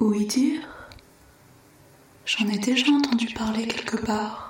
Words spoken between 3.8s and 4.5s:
part.